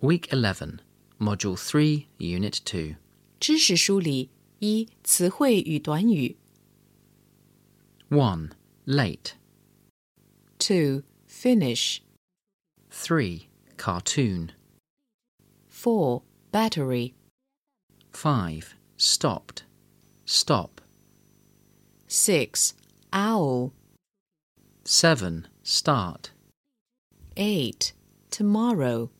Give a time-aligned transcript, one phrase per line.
[0.00, 0.80] Week 11,
[1.20, 2.96] Module 3, Unit 2.
[3.40, 6.36] 知识梳理一词汇与短语
[8.08, 8.50] 1.
[8.86, 9.32] Late.
[10.58, 12.00] two finish
[12.90, 13.48] 3.
[13.76, 14.50] Cartoon.
[15.68, 16.22] four
[16.52, 17.14] battery
[18.12, 18.76] 5.
[18.96, 19.62] Stopped.
[20.24, 20.80] Stop.
[22.06, 22.74] six
[23.12, 23.72] owl
[24.84, 25.46] 7.
[25.64, 26.30] Start.
[27.36, 27.92] eight
[28.30, 29.10] tomorrow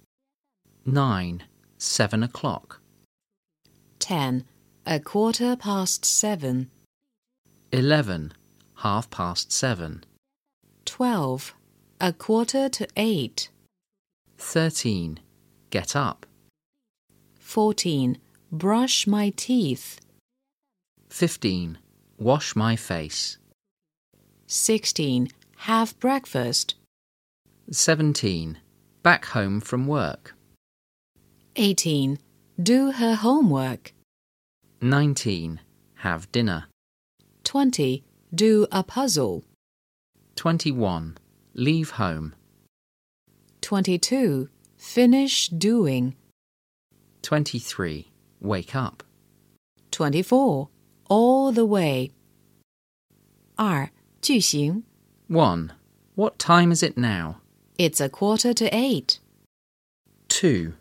[0.88, 1.44] 9.
[1.77, 2.80] 7 o'clock.
[4.00, 4.46] ten
[4.86, 6.72] a quarter past seven
[7.73, 8.32] 11.
[8.76, 10.05] Half past 7.
[10.86, 11.54] twelve
[12.00, 13.50] a quarter to eight
[14.38, 15.20] 13.
[15.72, 16.26] Get up.
[17.35, 18.18] fourteen
[18.49, 19.99] brush my teeth
[21.10, 21.77] 15.
[22.18, 23.38] Wash my face.
[24.48, 25.27] sixteen
[25.58, 26.76] have breakfast
[27.72, 28.58] 17.
[29.04, 30.34] Back home from work.
[31.58, 32.20] 18.
[32.62, 33.94] Do her homework.
[34.82, 35.60] 19.
[35.96, 36.66] Have dinner.
[37.44, 38.04] 20.
[38.34, 39.44] Do a puzzle.
[40.36, 41.18] 21.
[41.55, 42.36] Leave home.
[43.62, 44.49] 22.
[44.77, 46.16] Finish doing.
[47.24, 48.08] 23.
[48.40, 49.04] Wake up.
[49.90, 50.70] 24.
[51.10, 52.12] All the way.
[53.58, 54.84] 2.
[55.27, 55.74] 1.
[56.14, 57.42] What time is it now?
[57.80, 59.20] It's a quarter to eight.
[60.30, 60.74] 2.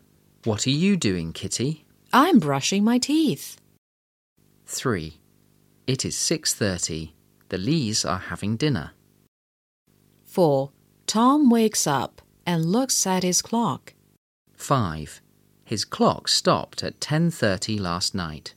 [0.47, 1.83] What are you doing, Kitty?
[2.13, 3.57] I'm brushing my teeth.
[4.65, 5.17] 3.
[5.85, 7.11] It is 6:30.
[7.49, 8.91] The Lees are having dinner.
[10.23, 10.71] 4.
[11.05, 13.93] Tom wakes up and looks at his clock.
[14.55, 15.21] 5.
[15.65, 18.55] His clock stopped at 10:30 last night.